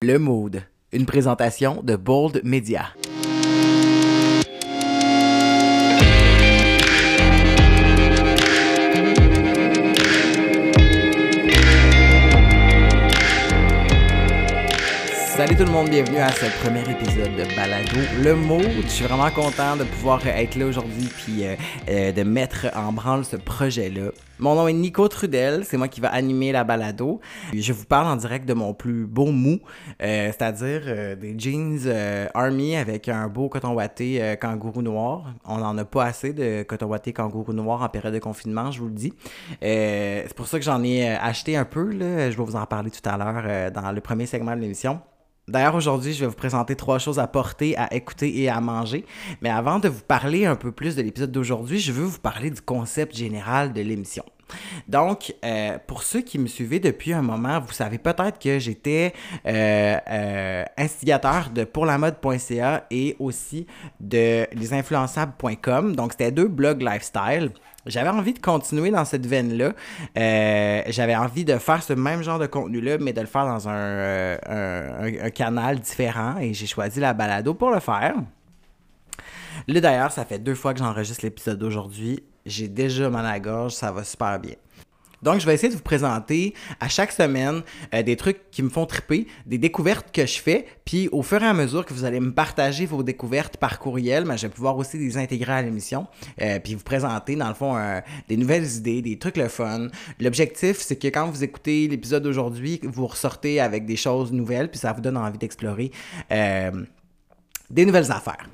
[0.00, 2.94] Le Mood, une présentation de Bold Media.
[15.48, 18.82] Salut tout le monde, bienvenue à ce premier épisode de Balado Le Mood.
[18.82, 21.56] Je suis vraiment content de pouvoir être là aujourd'hui puis euh,
[21.88, 24.10] euh, de mettre en branle ce projet-là.
[24.38, 27.22] Mon nom est Nico Trudel, c'est moi qui va animer la balado.
[27.54, 29.60] Je vous parle en direct de mon plus beau mou,
[30.02, 31.80] euh, c'est-à-dire des jeans
[32.34, 35.32] Army avec un beau coton watté kangourou noir.
[35.46, 38.80] On n'en a pas assez de coton watté kangourou noir en période de confinement, je
[38.80, 39.14] vous le dis.
[39.62, 42.30] c'est pour ça que j'en ai acheté un peu, là.
[42.30, 45.00] je vais vous en parler tout à l'heure dans le premier segment de l'émission.
[45.48, 49.06] D'ailleurs, aujourd'hui, je vais vous présenter trois choses à porter, à écouter et à manger.
[49.40, 52.50] Mais avant de vous parler un peu plus de l'épisode d'aujourd'hui, je veux vous parler
[52.50, 54.24] du concept général de l'émission.
[54.88, 59.12] Donc, euh, pour ceux qui me suivaient depuis un moment, vous savez peut-être que j'étais
[59.46, 63.66] euh, euh, instigateur de pourlamode.ca et aussi
[64.00, 65.96] de lesinfluençables.com.
[65.96, 67.50] Donc, c'était deux blogs lifestyle.
[67.86, 69.72] J'avais envie de continuer dans cette veine-là.
[70.14, 74.36] J'avais envie de faire ce même genre de contenu-là, mais de le faire dans un,
[74.46, 76.36] un, canal différent.
[76.38, 78.14] Et j'ai choisi la balado pour le faire.
[79.66, 82.22] Là, d'ailleurs, ça fait deux fois que j'enregistre l'épisode d'aujourd'hui.
[82.48, 84.54] J'ai déjà mal à la gorge, ça va super bien.
[85.20, 88.68] Donc, je vais essayer de vous présenter à chaque semaine euh, des trucs qui me
[88.68, 92.04] font triper, des découvertes que je fais, puis au fur et à mesure que vous
[92.04, 95.62] allez me partager vos découvertes par courriel, ben, je vais pouvoir aussi les intégrer à
[95.62, 96.06] l'émission,
[96.40, 97.76] euh, puis vous présenter dans le fond
[98.28, 99.88] des nouvelles idées, des trucs le fun.
[100.20, 104.78] L'objectif, c'est que quand vous écoutez l'épisode d'aujourd'hui, vous ressortez avec des choses nouvelles, puis
[104.78, 105.90] ça vous donne envie d'explorer
[106.30, 106.70] euh,
[107.70, 108.48] des nouvelles affaires.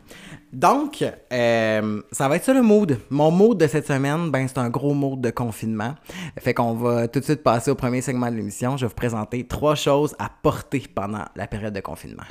[0.52, 2.98] Donc, euh, ça va être ça le mood.
[3.10, 5.94] Mon mood de cette semaine, ben, c'est un gros mood de confinement.
[6.38, 8.76] Fait qu'on va tout de suite passer au premier segment de l'émission.
[8.76, 12.22] Je vais vous présenter trois choses à porter pendant la période de confinement.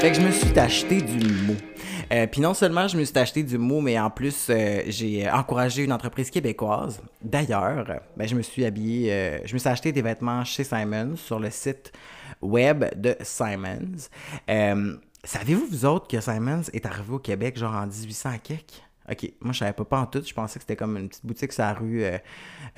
[0.00, 1.56] Fait que je me suis acheté du mou.
[2.12, 5.28] Euh, puis non seulement je me suis acheté du mou, mais en plus euh, j'ai
[5.28, 7.00] encouragé une entreprise québécoise.
[7.22, 11.40] D'ailleurs, ben, je me suis habillé, je me suis acheté des vêtements chez Simons sur
[11.40, 11.92] le site
[12.40, 14.08] web de Simons.
[14.48, 18.82] Euh, savez-vous, vous autres, que Simons est arrivé au Québec genre en 1800 quelque?
[19.10, 20.22] OK, moi je savais pas, en tout.
[20.24, 22.18] Je pensais que c'était comme une petite boutique sur la rue, euh,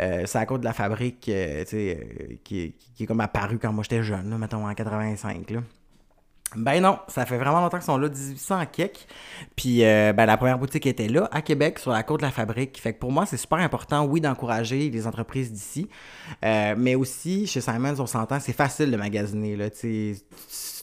[0.00, 3.72] euh à côte de la fabrique, euh, tu sais, qui, qui, est comme apparu quand
[3.72, 5.50] moi j'étais jeune, mettons en 85.
[5.50, 5.60] Là.
[6.56, 9.06] Ben non, ça fait vraiment longtemps qu'ils sont là, 1800 kek.
[9.54, 12.32] Puis euh, ben, la première boutique était là, à Québec, sur la côte de la
[12.32, 12.80] fabrique.
[12.80, 15.88] Fait que pour moi, c'est super important, oui, d'encourager les entreprises d'ici.
[16.44, 19.56] Euh, mais aussi, chez Simons, on s'entend, c'est facile de magasiner.
[19.56, 20.16] Là, tu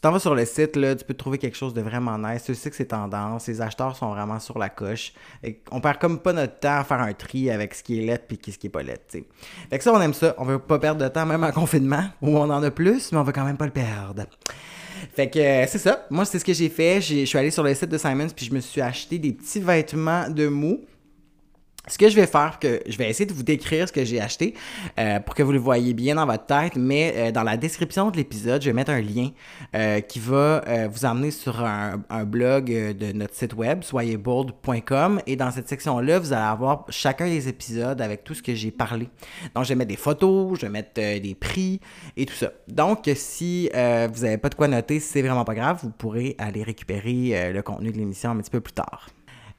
[0.01, 2.43] t'en vas sur le site, là, tu peux trouver quelque chose de vraiment nice.
[2.43, 3.47] Tu sais que c'est tendance.
[3.47, 5.13] Les acheteurs sont vraiment sur la coche.
[5.43, 8.05] Et on perd comme pas notre temps à faire un tri avec ce qui est
[8.05, 9.05] lettre puis ce qui est pas lettre.
[9.11, 10.35] Fait que ça, on aime ça.
[10.37, 13.17] On veut pas perdre de temps, même en confinement, où on en a plus, mais
[13.17, 14.25] on veut quand même pas le perdre.
[15.15, 16.05] Fait que euh, c'est ça.
[16.09, 16.99] Moi, c'est ce que j'ai fait.
[16.99, 19.61] Je suis allé sur le site de Simons puis je me suis acheté des petits
[19.61, 20.81] vêtements de mou
[21.87, 24.19] ce que je vais faire, que je vais essayer de vous décrire ce que j'ai
[24.19, 24.53] acheté
[24.97, 28.09] euh, pour que vous le voyez bien dans votre tête, mais euh, dans la description
[28.11, 29.29] de l'épisode, je vais mettre un lien
[29.75, 35.51] euh, qui va vous amener sur un, blog de notre site web, soyezbold.com, et dans
[35.51, 39.07] cette section-là, vous allez avoir chacun des épisodes avec tout ce que j'ai parlé.
[39.53, 41.79] Donc, je vais mettre des photos, je vais mettre des prix
[42.17, 42.51] et tout ça.
[42.67, 46.63] Donc, si vous n'avez pas de quoi noter, c'est vraiment pas grave, vous pourrez aller
[46.63, 49.07] récupérer le contenu de l'émission un petit peu plus tard.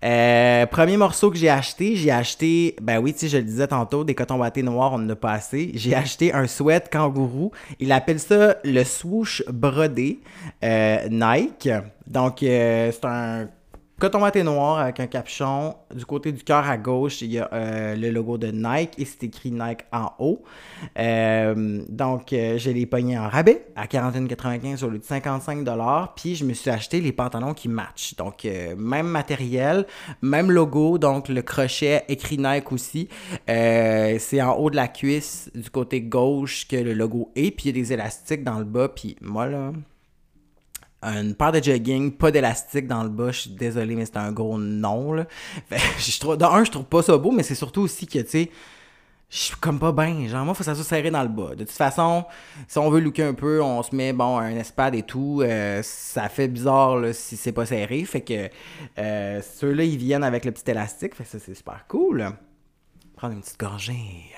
[0.04, 3.66] Euh, premier morceau que j'ai acheté, j'ai acheté, ben oui, tu sais, je le disais
[3.66, 5.70] tantôt, des cotons wattés noirs, on en a pas assez.
[5.74, 7.50] J'ai acheté un sweat kangourou.
[7.80, 10.20] Il appelle ça le swoosh brodé
[10.62, 11.70] euh, Nike.
[12.06, 13.48] Donc, euh, c'est un
[13.98, 15.74] Coton maté noir avec un capuchon.
[15.94, 19.06] Du côté du cœur à gauche, il y a euh, le logo de Nike et
[19.06, 20.42] c'est écrit Nike en haut.
[20.98, 25.66] Euh, donc, euh, j'ai les poignets en rabais à 41,95 au lieu de 55
[26.14, 28.14] Puis, je me suis acheté les pantalons qui matchent.
[28.16, 28.46] Donc,
[28.76, 29.86] même matériel,
[30.20, 30.98] même logo.
[30.98, 33.08] Donc, le crochet écrit Nike aussi.
[33.46, 37.50] c'est en haut de la cuisse du côté gauche que le logo est.
[37.50, 38.90] Puis, il y a des élastiques dans le bas.
[38.90, 39.72] Puis, moi, là
[41.02, 43.30] une paire de jogging, pas d'élastique dans le bas.
[43.30, 45.12] Je suis désolé, mais c'est un gros non.
[45.12, 45.26] Là.
[45.98, 48.50] je trouve, d'un, je trouve pas ça beau, mais c'est surtout aussi que, tu sais,
[49.28, 50.26] je suis comme pas bien.
[50.28, 51.50] Genre, moi, faut que ça soit serré dans le bas.
[51.50, 52.24] De toute façon,
[52.68, 55.42] si on veut looker un peu, on se met, bon, un espade et tout.
[55.42, 58.04] Euh, ça fait bizarre là, si c'est pas serré.
[58.04, 58.48] Fait que
[58.98, 61.14] euh, ceux-là, ils viennent avec le petit élastique.
[61.14, 62.30] Fait que ça, c'est super cool.
[63.16, 64.30] Prendre une petite gorgée.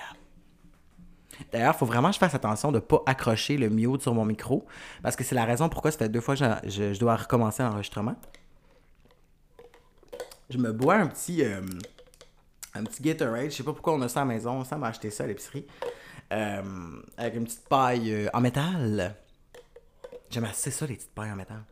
[1.51, 4.13] D'ailleurs, il faut vraiment que je fasse attention de ne pas accrocher le mute sur
[4.13, 4.65] mon micro,
[5.01, 8.15] parce que c'est la raison pourquoi ça fait deux fois que je, dois recommencer l'enregistrement.
[10.49, 11.61] Je me bois un petit, euh,
[12.73, 13.51] un petit Gatorade.
[13.51, 14.63] Je sais pas pourquoi on a ça à la maison.
[14.63, 15.65] Ça m'a acheté ça à l'épicerie.
[16.31, 16.61] Euh,
[17.17, 19.15] avec une petite paille euh, en métal.
[20.29, 21.63] J'aime assez ça, les petites pailles en métal.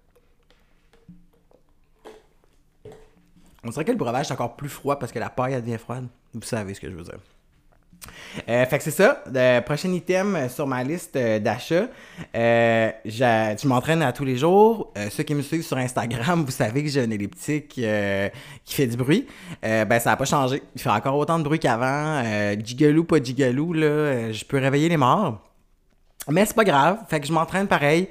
[3.64, 5.78] On dirait que le breuvage est encore plus froid parce que la paille elle devient
[5.78, 6.08] froide.
[6.34, 7.20] Vous savez ce que je veux dire.
[8.48, 9.24] Euh, fait que c'est ça.
[9.34, 11.88] Le prochain item sur ma liste euh, d'achat.
[12.36, 14.94] Euh, je m'entraîne à tous les jours.
[14.98, 18.30] Euh, ceux qui me suivent sur Instagram, vous savez que j'ai un elliptique euh,
[18.64, 19.26] qui fait du bruit.
[19.66, 20.62] Euh, ben, ça n'a pas changé.
[20.76, 22.22] Il fait encore autant de bruit qu'avant.
[22.24, 23.86] Euh, gigalou, pas gigalou, là.
[23.86, 25.44] euh, je peux réveiller les morts.
[26.30, 28.10] Mais c'est pas grave, fait que je m'entraîne pareil.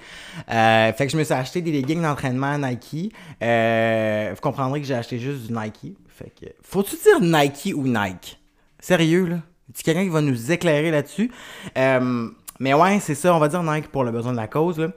[0.50, 3.12] Euh, fait que je me suis acheté des leggings d'entraînement Nike.
[3.43, 5.99] Euh, vous comprendrez que j'ai acheté juste du Nike.
[6.09, 6.47] Fait que.
[6.62, 8.41] Faut-tu dire Nike ou Nike?
[8.81, 9.37] Sérieux, là?
[9.69, 11.31] A quelqu'un qui va nous éclairer là-dessus?
[11.77, 12.29] Euh,
[12.61, 14.89] mais ouais, c'est ça, on va dire Nike pour le besoin de la cause, là.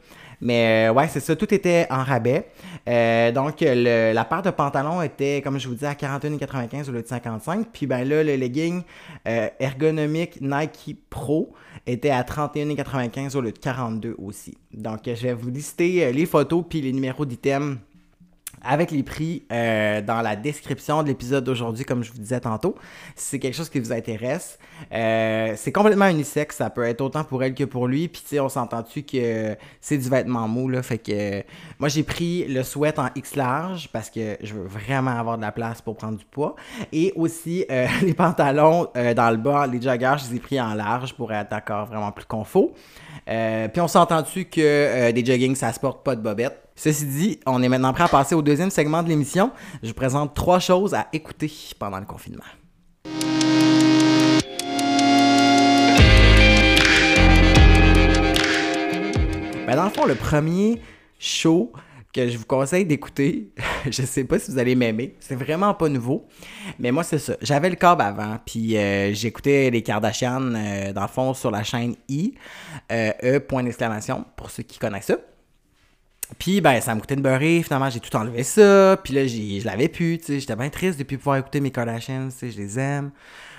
[0.41, 2.47] Mais euh, ouais, c'est ça, tout était en rabais.
[2.87, 6.93] Euh, donc, le- la paire de pantalons était, comme je vous dis, à 41,95 au
[6.93, 7.67] lieu de 55.
[7.73, 8.83] Puis ben là, le legging
[9.27, 11.51] euh, ergonomique Nike Pro
[11.85, 14.57] était à 31,95 au lieu de 42 aussi.
[14.73, 17.77] Donc, je vais vous lister euh, les photos puis les numéros d'items
[18.63, 22.75] avec les prix euh, dans la description de l'épisode d'aujourd'hui, comme je vous disais tantôt.
[23.15, 24.59] Si c'est quelque chose qui vous intéresse,
[24.93, 26.57] euh, c'est complètement unisexe.
[26.57, 28.07] Ça peut être autant pour elle que pour lui.
[28.07, 30.81] Puis, tu sais, on s'entend-tu que c'est du vêtement mou, là?
[30.81, 31.43] Fait que
[31.79, 35.41] moi, j'ai pris le sweat en X large parce que je veux vraiment avoir de
[35.41, 36.55] la place pour prendre du poids.
[36.91, 40.73] Et aussi, euh, les pantalons dans le bas, les joggers, je les ai pris en
[40.73, 42.69] large pour être d'accord vraiment plus confort.
[43.25, 46.68] Puis on s'entend-tu que des joggings, ça se porte pas de bobette?
[46.79, 49.51] Ceci dit, on est maintenant prêt à passer au deuxième segment de l'émission.
[49.83, 52.45] Je vous présente trois choses à écouter pendant le confinement.
[59.67, 60.81] Ben dans le fond, le premier
[61.19, 61.73] show
[62.13, 63.51] que je vous conseille d'écouter,
[63.85, 66.27] je sais pas si vous allez m'aimer, c'est vraiment pas nouveau,
[66.79, 67.35] mais moi c'est ça.
[67.41, 71.63] J'avais le câble avant, puis euh, j'écoutais les Kardashian euh, dans le fond sur la
[71.63, 72.35] chaîne I,
[72.89, 75.17] euh, E point d'exclamation pour ceux qui connaissent ça.
[76.37, 79.65] Puis ben ça me coûtait de beurrer, finalement j'ai tout enlevé ça, puis là je
[79.65, 82.57] l'avais plus, tu sais, j'étais bien triste depuis pouvoir écouter mes Kardashians, tu sais, je
[82.57, 83.09] les aime.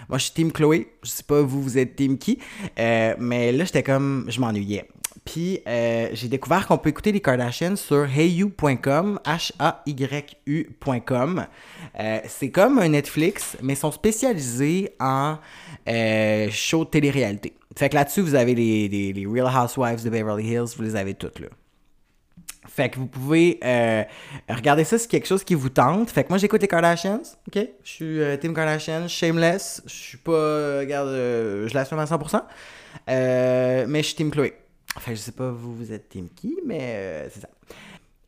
[0.08, 2.38] Moi je suis team Chloé, je sais pas vous vous êtes team qui,
[2.78, 4.86] euh, mais là j'étais comme je m'ennuyais.
[5.24, 10.26] Puis euh, j'ai découvert qu'on peut écouter les Kardashians sur heyu.com, H-A-Y-U.com.
[11.98, 15.38] Euh, c'est comme un Netflix, mais ils sont spécialisés en
[16.50, 17.52] show de télé-réalité.
[17.76, 21.14] Fait que là-dessus, vous avez les, les Real Housewives de Beverly Hills, vous les avez
[21.14, 21.48] toutes là.
[22.72, 24.04] Fait que vous pouvez euh,
[24.48, 26.08] regarder ça, c'est quelque chose qui vous tente.
[26.08, 27.66] Fait que moi, j'écoute les Kardashians, ok?
[27.82, 29.82] Je suis euh, Team Kardashian, shameless.
[29.86, 32.44] Je suis pas, euh, regarde, euh, je l'assume à 100%.
[33.08, 34.54] Euh, mais je suis Team Chloé.
[35.04, 37.48] Que je sais pas, vous, vous êtes Team qui, mais euh, c'est ça.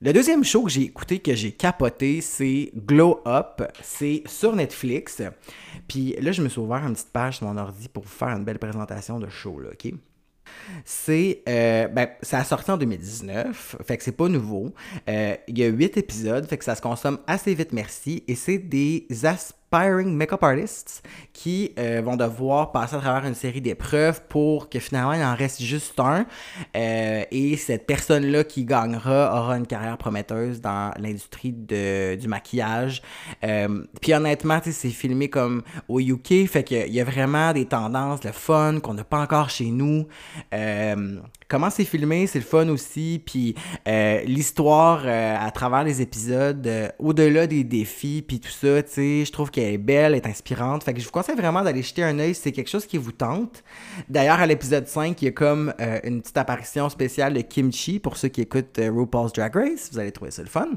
[0.00, 3.62] Le deuxième show que j'ai écouté, que j'ai capoté, c'est Glow Up.
[3.80, 5.22] C'est sur Netflix.
[5.86, 8.30] Puis là, je me suis ouvert une petite page sur mon ordi pour vous faire
[8.30, 9.92] une belle présentation de show, là, ok?
[10.84, 11.42] C'est.
[11.48, 14.72] euh, ben, ça a sorti en 2019, fait que c'est pas nouveau.
[15.08, 18.24] Euh, Il y a huit épisodes, fait que ça se consomme assez vite, merci.
[18.28, 19.06] Et c'est des
[19.72, 21.02] aspiring makeup artists
[21.32, 25.34] qui euh, vont devoir passer à travers une série d'épreuves pour que finalement il en
[25.34, 26.26] reste juste un.
[26.76, 33.02] Euh, et cette personne-là qui gagnera aura une carrière prometteuse dans l'industrie du maquillage.
[33.44, 38.24] Euh, Puis honnêtement, c'est filmé comme au UK, fait qu'il y a vraiment des tendances,
[38.24, 40.06] le fun qu'on n'a pas encore chez nous.
[41.48, 43.22] Comment c'est filmé, c'est le fun aussi.
[43.24, 43.54] Puis
[44.26, 49.50] l'histoire à travers les épisodes, au-delà des défis, puis tout ça, tu sais, je trouve
[49.62, 50.84] qu'elle est belle, elle est inspirante.
[50.84, 53.12] Fait je vous conseille vraiment d'aller jeter un œil si c'est quelque chose qui vous
[53.12, 53.62] tente.
[54.08, 57.98] D'ailleurs, à l'épisode 5, il y a comme euh, une petite apparition spéciale de Kimchi
[57.98, 59.90] pour ceux qui écoutent euh, RuPaul's Drag Race.
[59.92, 60.68] Vous allez trouver ça le fun.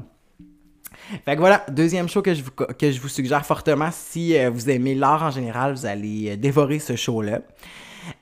[1.24, 3.90] Fait voilà, deuxième show que je vous, que je vous suggère fortement.
[3.92, 7.40] Si euh, vous aimez l'art en général, vous allez dévorer ce show-là.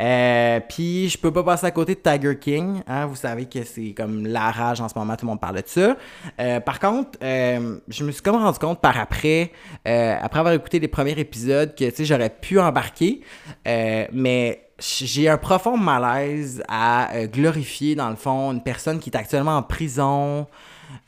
[0.01, 2.83] Euh, Puis je peux pas passer à côté de Tiger King.
[2.87, 5.57] Hein, vous savez que c'est comme la rage en ce moment, tout le monde parle
[5.57, 5.97] de ça.
[6.41, 9.53] Euh, par contre, euh, je me suis comme rendu compte par après,
[9.87, 13.21] euh, après avoir écouté les premiers épisodes, que j'aurais pu embarquer,
[13.65, 19.57] mais j'ai un profond malaise à glorifier, dans le fond, une personne qui est actuellement
[19.57, 20.47] en prison.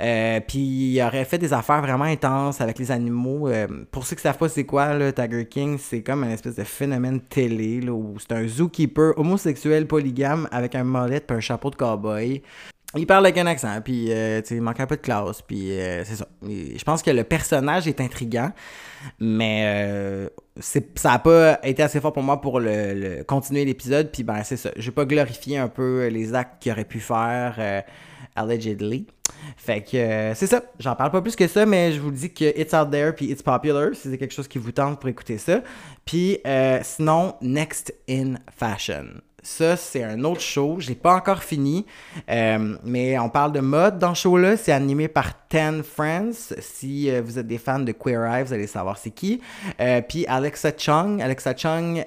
[0.01, 3.49] Euh, puis il aurait fait des affaires vraiment intenses avec les animaux.
[3.49, 6.57] Euh, pour ceux qui savent pas c'est quoi, là, Tiger King, c'est comme un espèce
[6.57, 11.71] de phénomène télé où c'est un zookeeper homosexuel polygame avec un molette et un chapeau
[11.71, 12.43] de cowboy.
[12.95, 15.71] il parle avec un accent, puis euh, il manque un peu de classe, puis
[16.05, 16.29] c'est ça.
[16.43, 18.53] Je pense que le personnage est intriguant,
[19.19, 20.29] mais
[20.61, 24.59] ça n'a pas été assez fort pour moi pour le, continuer l'épisode, puis ben c'est
[24.59, 24.71] ça.
[24.77, 27.83] Je vais pas glorifier un peu les actes qu'il aurait pu faire
[28.37, 29.07] allegedly.
[29.57, 30.63] Fait que euh, c'est ça.
[30.79, 33.27] J'en parle pas plus que ça, mais je vous dis que It's Out There puis
[33.27, 35.63] It's Popular, si c'est quelque chose qui vous tente pour écouter ça.
[36.05, 39.07] Puis euh, sinon, Next in Fashion.
[39.47, 40.79] Ça, c'est un autre show.
[40.81, 41.87] Je l'ai pas encore fini.
[42.29, 44.57] Euh, mais on parle de mode dans ce show-là.
[44.57, 46.53] C'est animé par Ten Friends.
[46.59, 49.41] Si euh, vous êtes des fans de Queer Eye, vous allez savoir c'est qui.
[49.81, 51.23] Euh, puis Alexa Chung.
[51.23, 52.05] Alexa Chung,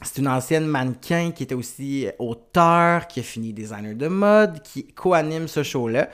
[0.00, 4.86] c'est une ancienne mannequin qui était aussi auteur, qui a fini designer de mode, qui
[4.86, 6.08] co-anime ce show-là.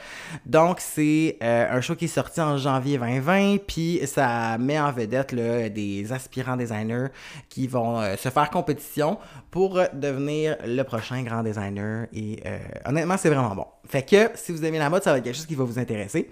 [0.47, 4.93] Donc, c'est euh, un show qui est sorti en janvier 2020, puis ça met en
[4.93, 7.09] vedette là, des aspirants designers
[7.49, 9.19] qui vont euh, se faire compétition
[9.51, 12.07] pour euh, devenir le prochain grand designer.
[12.13, 13.67] Et euh, honnêtement, c'est vraiment bon.
[13.87, 15.79] Fait que si vous aimez la mode, ça va être quelque chose qui va vous
[15.79, 16.29] intéresser.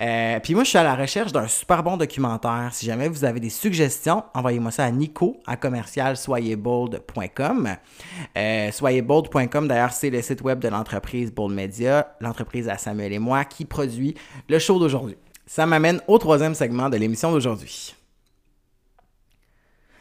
[0.00, 2.70] Euh, puis moi, je suis à la recherche d'un super bon documentaire.
[2.72, 7.76] Si jamais vous avez des suggestions, envoyez-moi ça à nico à commercial soyezbold.com.
[8.36, 13.18] Euh, soyezbold.com, d'ailleurs, c'est le site web de l'entreprise Bold Media, l'entreprise à Samuel et
[13.18, 14.14] moi, qui produit
[14.48, 15.16] le show d'aujourd'hui.
[15.46, 17.94] Ça m'amène au troisième segment de l'émission d'aujourd'hui.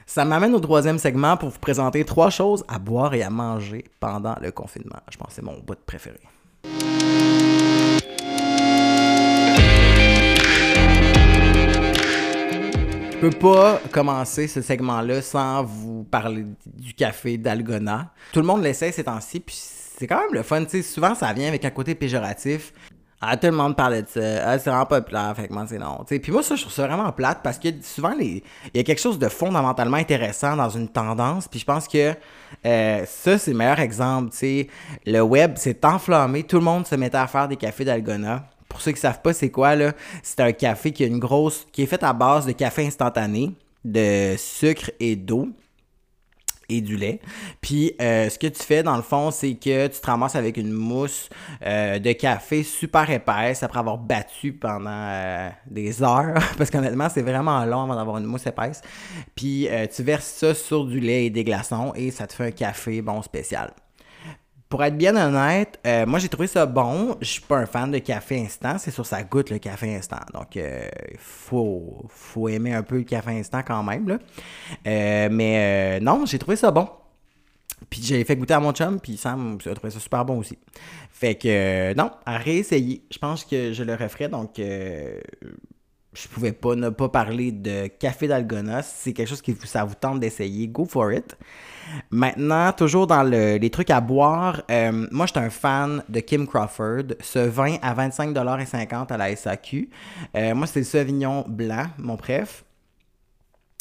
[0.05, 3.85] Ça m'amène au troisième segment pour vous présenter trois choses à boire et à manger
[3.99, 4.99] pendant le confinement.
[5.11, 6.19] Je pense que c'est mon bout préféré.
[13.19, 18.13] Peux pas commencer ce segment-là sans vous parler du café d'Algona.
[18.31, 20.63] Tout le monde l'essaie ces temps-ci, puis c'est quand même le fun.
[20.63, 20.81] tu sais.
[20.81, 22.71] souvent, ça vient avec un côté péjoratif.
[23.19, 24.21] Ah, tout le monde parlait de ça.
[24.45, 25.97] Ah, c'est vraiment populaire, fait que moi, c'est non.
[26.07, 28.41] Tu sais, Puis moi, ça, je trouve ça vraiment plate parce que souvent, les...
[28.73, 31.49] il y a quelque chose de fondamentalement intéressant dans une tendance.
[31.49, 32.13] Puis je pense que
[32.65, 34.31] euh, ça, c'est le meilleur exemple.
[34.31, 34.67] tu sais.
[35.05, 36.43] Le web s'est enflammé.
[36.43, 38.45] Tout le monde se mettait à faire des cafés d'Algona.
[38.69, 41.67] Pour ceux qui savent pas c'est quoi là, c'est un café qui a une grosse
[41.71, 43.51] qui est fait à base de café instantané,
[43.83, 45.49] de sucre et d'eau
[46.69, 47.19] et du lait.
[47.61, 50.57] Puis euh, ce que tu fais dans le fond, c'est que tu te ramasses avec
[50.57, 51.29] une mousse
[51.65, 57.23] euh, de café super épaisse après avoir battu pendant euh, des heures parce qu'honnêtement, c'est
[57.23, 58.81] vraiment long avant d'avoir une mousse épaisse.
[59.35, 62.51] Puis tu verses ça sur du lait et des glaçons et ça te fait un
[62.51, 63.73] café bon spécial.
[64.69, 67.17] Pour être bien honnête, euh, moi j'ai trouvé ça bon.
[67.21, 68.77] Je suis pas un fan de café instant.
[68.77, 70.19] C'est sûr, ça goûte le café instant.
[70.31, 74.07] Donc, il faut, faut aimer un peu le café instant quand même.
[74.07, 74.19] Là.
[74.85, 76.87] Euh, mais euh, non, j'ai trouvé ça bon.
[77.89, 80.57] Puis j'ai fait goûter à mon chum, puis Sam a trouvé ça super bon aussi.
[81.11, 83.03] Fait que euh, non, à réessayer.
[83.11, 84.27] Je pense que je le referai.
[84.27, 85.19] Donc, euh,
[86.21, 88.81] je pouvais pas ne pas parler de café d'Algona.
[88.81, 91.37] Si c'est quelque chose qui ça vous tente d'essayer, go for it.
[92.11, 96.45] Maintenant, toujours dans le- les trucs à boire, euh, moi, j'étais un fan de Kim
[96.47, 97.15] Crawford.
[97.21, 99.89] Ce vin à 25,50$ à la SAQ.
[100.35, 102.63] Euh, moi, c'est le Sauvignon blanc, mon préf.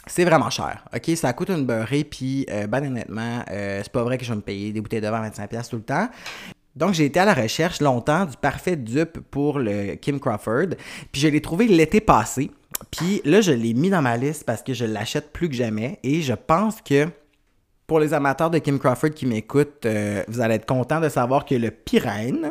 [0.07, 0.85] C'est vraiment cher.
[0.95, 4.30] OK, ça coûte une beurrée, puis euh, ben honnêtement, euh, c'est pas vrai que je
[4.30, 6.09] vais me payer des bouteilles de vin à 25$ tout le temps.
[6.78, 10.76] Donc, j'ai été à la recherche longtemps du parfait dupe pour le Kim Crawford.
[11.12, 12.50] Puis, je l'ai trouvé l'été passé.
[12.90, 15.99] Puis là, je l'ai mis dans ma liste parce que je l'achète plus que jamais.
[16.02, 17.08] Et je pense que
[17.87, 21.44] pour les amateurs de Kim Crawford qui m'écoutent, euh, vous allez être contents de savoir
[21.44, 22.50] que le Pyrène.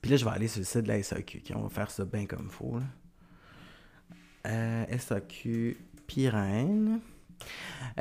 [0.00, 1.42] Puis là, je vais aller sur le site de la SAQ.
[1.54, 2.78] On va faire ça bien comme il faut.
[2.78, 2.84] là.
[4.46, 5.76] Euh, SAQ
[6.06, 7.00] Pyrène.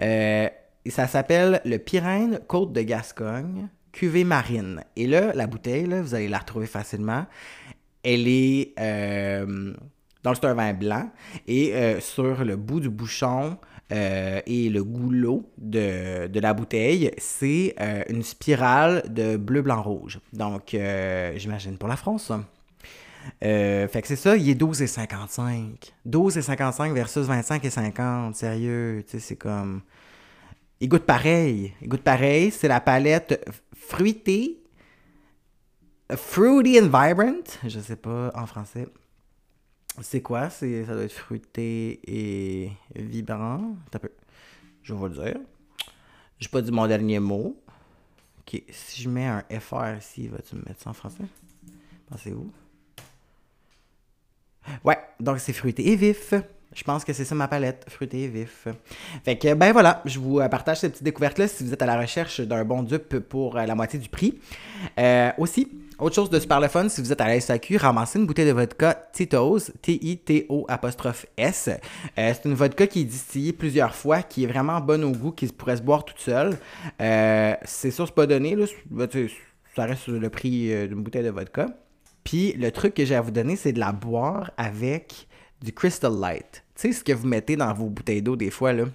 [0.01, 0.49] Euh,
[0.87, 4.83] ça s'appelle le Pyrène Côte de Gascogne, cuvée marine.
[4.95, 7.25] Et là, la bouteille, vous allez la retrouver facilement.
[8.03, 8.73] Elle est.
[8.79, 9.73] Euh,
[10.23, 11.09] donc, c'est vin blanc.
[11.47, 13.57] Et euh, sur le bout du bouchon
[13.91, 20.19] euh, et le goulot de, la bouteille, c'est euh, une spirale de bleu, blanc, rouge.
[20.31, 20.75] Donc,
[21.35, 22.41] j'imagine pour la France, ça.
[23.43, 25.91] Euh, fait que c'est ça, il est 12,55.
[26.07, 28.33] 12,55 versus 25,50.
[28.33, 29.81] Sérieux, tu sais, c'est comme.
[30.79, 31.73] Il goûte pareil.
[31.81, 32.51] Il goûte pareil.
[32.51, 33.43] C'est la palette
[33.87, 34.61] fruitée.
[36.15, 37.43] Fruity and vibrant.
[37.65, 38.87] Je sais pas en français.
[40.01, 40.49] C'est quoi?
[40.49, 43.75] Ça doit être fruité et vibrant.
[43.93, 44.11] Un peu.
[44.83, 45.39] Je vais vous le dire.
[46.39, 47.59] J'ai pas dit mon dernier mot.
[48.39, 51.25] Ok, si je mets un FR ici, vas-tu me mettre ça en français?
[52.09, 52.51] Pensez-vous?
[54.83, 56.33] Ouais, donc c'est fruité et vif.
[56.77, 58.67] Je pense que c'est ça ma palette, fruité et vif.
[59.25, 61.87] Fait que, ben voilà, je vous euh, partage cette petite découverte-là si vous êtes à
[61.87, 64.37] la recherche d'un bon dupe pour euh, la moitié du prix.
[64.99, 68.45] Euh, aussi, autre chose de super si vous êtes à la SAQ, ramassez une bouteille
[68.45, 71.71] de vodka Tito's, T-I-T-O apostrophe S.
[72.15, 75.47] C'est une vodka qui est distillée plusieurs fois, qui est vraiment bonne au goût, qui
[75.47, 76.57] pourrait se boire toute seule.
[76.99, 78.65] C'est sûr, c'est pas donné, là.
[79.75, 81.65] ça reste sur le prix d'une bouteille de vodka.
[82.23, 85.26] Puis le truc que j'ai à vous donner, c'est de la boire avec
[85.61, 86.63] du Crystal Light.
[86.75, 88.85] Tu sais, ce que vous mettez dans vos bouteilles d'eau des fois, là,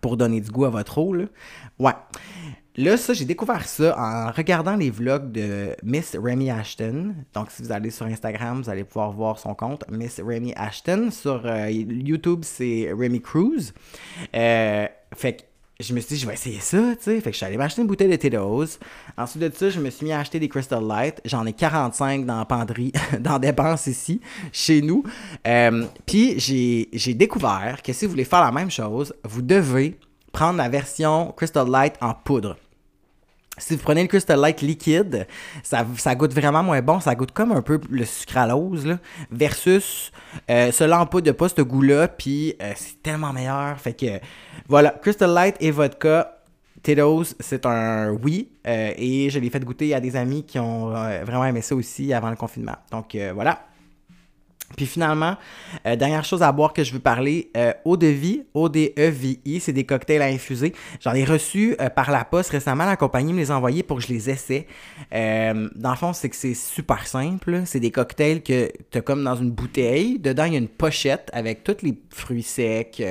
[0.00, 1.24] pour donner du goût à votre eau, là.
[1.78, 1.92] Ouais.
[2.76, 7.14] Là, ça, j'ai découvert ça en regardant les vlogs de Miss Remy Ashton.
[7.32, 11.10] Donc, si vous allez sur Instagram, vous allez pouvoir voir son compte, Miss Remy Ashton.
[11.12, 13.72] Sur euh, YouTube, c'est Remy Cruz.
[14.34, 15.42] Euh, fait que
[15.80, 17.20] je me suis dit, je vais essayer ça, tu sais.
[17.20, 18.78] Fait que je suis allé m'acheter une bouteille de Tito's.
[19.16, 21.20] Ensuite de ça, je me suis mis à acheter des Crystal Light.
[21.24, 24.20] J'en ai 45 dans la penderie, dans dépenses ici,
[24.52, 25.02] chez nous.
[25.46, 29.98] Euh, Puis j'ai découvert que si vous voulez faire la même chose, vous devez
[30.32, 32.56] prendre la version Crystal Light en poudre.
[33.56, 35.26] Si vous prenez le Crystal Light liquide,
[35.62, 36.98] ça, ça, goûte vraiment moins bon.
[36.98, 38.98] Ça goûte comme un peu le sucralose, là,
[39.30, 40.10] versus
[40.50, 40.72] euh,
[41.10, 43.78] poudre de pas ce goût-là, puis euh, c'est tellement meilleur.
[43.78, 44.20] Fait que,
[44.68, 46.40] voilà, Crystal Light et vodka,
[46.82, 48.50] Tito's, c'est un oui.
[48.66, 51.76] Euh, et je l'ai fait goûter à des amis qui ont euh, vraiment aimé ça
[51.76, 52.76] aussi avant le confinement.
[52.90, 53.60] Donc, voilà.
[54.76, 55.36] Puis finalement,
[55.86, 59.72] euh, dernière chose à boire que je veux parler, euh, eau de vie, O-D-E-V-I, c'est
[59.72, 60.74] des cocktails à infuser.
[61.00, 63.98] J'en ai reçu euh, par la poste récemment, la compagnie me les a envoyés pour
[63.98, 64.66] que je les essaie.
[65.12, 67.62] Dans le fond, c'est que c'est super simple.
[67.66, 70.18] C'est des cocktails que tu as comme dans une bouteille.
[70.18, 73.02] Dedans, il y a une pochette avec tous les fruits secs,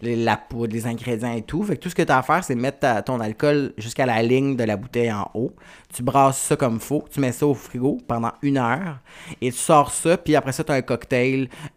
[0.00, 1.62] la poudre, les ingrédients et tout.
[1.64, 4.22] Fait que tout ce que tu as à faire, c'est mettre ton alcool jusqu'à la
[4.22, 5.52] ligne de la bouteille en haut.
[5.92, 8.98] Tu brasses ça comme faut, tu mets ça au frigo pendant une heure
[9.40, 10.99] et tu sors ça, puis après ça, tu as un cocktail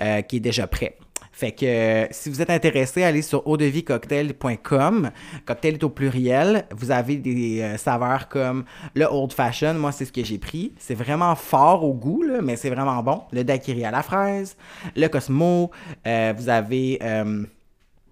[0.01, 0.97] euh, qui est déjà prêt.
[1.31, 5.09] Fait que euh, si vous êtes intéressé, allez sur eaudevicocktail.com.
[5.45, 6.65] Cocktail est au pluriel.
[6.75, 9.73] Vous avez des euh, saveurs comme le Old Fashion.
[9.73, 10.73] Moi, c'est ce que j'ai pris.
[10.77, 13.23] C'est vraiment fort au goût, là, mais c'est vraiment bon.
[13.31, 14.55] Le daiquiri à la fraise,
[14.95, 15.71] le Cosmo.
[16.05, 16.99] vous avez.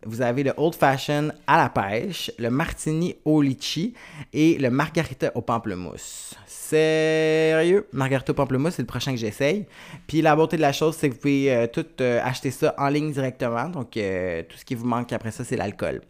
[0.06, 3.94] Vous avez le Old Fashion à la pêche, le Martini au litchi
[4.34, 6.36] et le Margarita au pamplemousse.
[6.48, 7.88] Sérieux?
[7.92, 9.66] Margarita au pamplemousse, c'est le prochain que j'essaye.
[10.08, 12.74] Puis la beauté de la chose, c'est que vous pouvez euh, tout euh, acheter ça
[12.78, 13.70] en ligne directement.
[13.70, 16.02] Donc, euh, tout ce qui vous manque après ça, c'est l'alcool.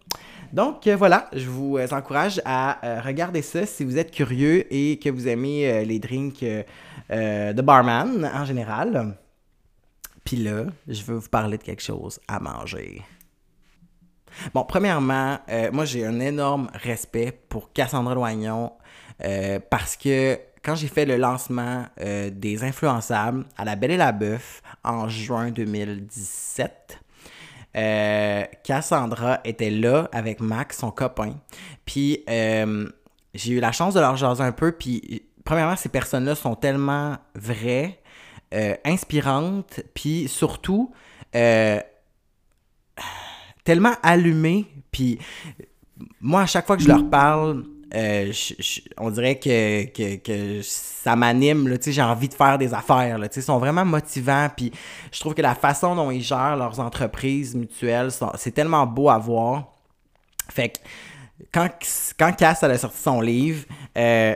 [0.53, 5.29] Donc, voilà, je vous encourage à regarder ça si vous êtes curieux et que vous
[5.29, 6.43] aimez les drinks
[7.09, 9.15] de barman en général.
[10.25, 13.01] Puis là, je veux vous parler de quelque chose à manger.
[14.53, 18.71] Bon, premièrement, euh, moi j'ai un énorme respect pour Cassandra Loignon
[19.23, 23.97] euh, parce que quand j'ai fait le lancement euh, des influençables à la Belle et
[23.97, 26.99] la Bœuf en juin 2017,
[27.77, 31.35] euh, Cassandra était là avec Max, son copain.
[31.85, 34.71] Puis j'ai eu la chance de leur jaser un peu.
[34.71, 37.99] Puis premièrement, ces personnes-là sont tellement vraies,
[38.83, 40.93] inspirantes, puis surtout
[43.63, 44.65] tellement allumées.
[44.91, 45.19] Puis
[46.19, 48.31] moi, à chaque fois que je leur parle, euh,
[48.97, 53.43] on dirait que, que, que ça m'anime, j'ai envie de faire des affaires, là, ils
[53.43, 54.71] sont vraiment motivants, puis
[55.11, 59.17] je trouve que la façon dont ils gèrent leurs entreprises mutuelles, c'est tellement beau à
[59.17, 59.73] voir.
[60.49, 60.79] Fait que
[61.51, 61.69] quand,
[62.17, 63.65] quand Cass a sorti son livre,
[63.97, 64.35] euh,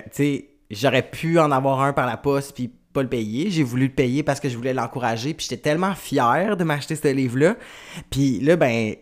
[0.70, 3.50] j'aurais pu en avoir un par la poste puis pas le payer.
[3.52, 6.96] J'ai voulu le payer parce que je voulais l'encourager puis j'étais tellement fier de m'acheter
[6.96, 7.56] ce livre-là.
[8.10, 8.96] Puis là, ben,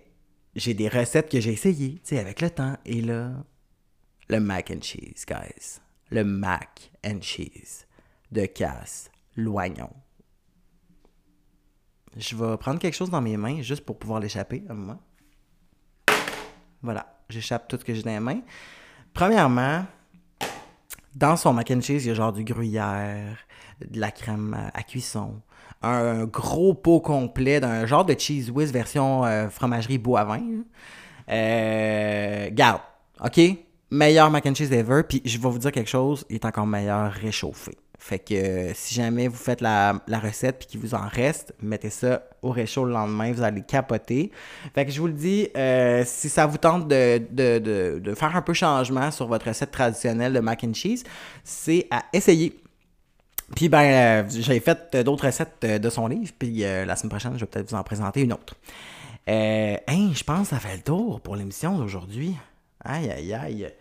[0.56, 2.78] j'ai des recettes que j'ai essayées, tu sais, avec le temps.
[2.86, 3.32] Et là,
[4.30, 5.80] le mac and cheese, guys.
[6.12, 7.86] Le mac and cheese
[8.32, 9.90] de Cass Loignon.
[12.16, 15.00] Je vais prendre quelque chose dans mes mains juste pour pouvoir l'échapper un moment.
[16.82, 18.42] Voilà, j'échappe tout ce que j'ai dans les mains.
[19.14, 19.86] Premièrement,
[21.16, 23.38] dans son mac and cheese, il y a genre du gruyère,
[23.90, 25.42] de la crème à- cuisson,
[25.82, 30.38] un gros pot complet d'un genre de cheese whiz version euh, fromagerie Boivin.
[30.38, 30.64] là.
[31.30, 32.82] Euh, garde,
[33.24, 33.40] ok?
[33.92, 35.04] Meilleur mac and cheese ever.
[35.08, 37.78] Puis je vais vous dire quelque chose, il est encore meilleur réchauffé.
[38.04, 41.54] Fait que euh, si jamais vous faites la, la recette puis qu'il vous en reste,
[41.62, 44.30] mettez ça au réchaud le lendemain, vous allez capoter.
[44.76, 48.14] Fait que je vous le dis, euh, si ça vous tente de, de, de, de
[48.14, 51.06] faire un peu changement sur votre recette traditionnelle de mac and cheese,
[51.46, 52.60] c'est à essayer.
[53.56, 57.36] Puis ben, euh, j'ai fait d'autres recettes euh, de son livre, puis la semaine prochaine,
[57.36, 58.58] je vais peut-être vous en présenter une autre.
[59.30, 62.36] Hein, je pense que ça fait le tour pour l'émission d'aujourd'hui.
[62.84, 63.74] Aïe, aïe, aïe.